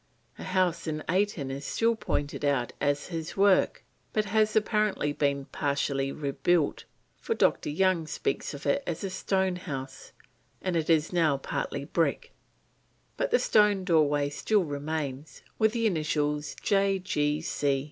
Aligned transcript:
A 0.39 0.43
house 0.43 0.87
in 0.87 1.03
Ayton 1.07 1.51
is 1.51 1.63
still 1.63 1.95
pointed 1.95 2.43
out 2.43 2.73
as 2.81 3.09
his 3.09 3.37
work, 3.37 3.83
but 4.13 4.25
has 4.25 4.55
apparently 4.55 5.13
been 5.13 5.45
partially 5.45 6.11
rebuilt, 6.11 6.85
for 7.19 7.35
Dr. 7.35 7.69
Young 7.69 8.07
speaks 8.07 8.55
of 8.55 8.65
it 8.65 8.81
as 8.87 9.03
a 9.03 9.11
stone 9.11 9.57
house, 9.57 10.11
and 10.59 10.75
it 10.75 10.89
is 10.89 11.13
now 11.13 11.37
partly 11.37 11.85
brick, 11.85 12.33
but 13.15 13.29
the 13.29 13.37
stone 13.37 13.83
doorway 13.83 14.29
still 14.29 14.63
remains, 14.63 15.43
with 15.59 15.71
the 15.73 15.85
initials 15.85 16.55
J. 16.63 16.99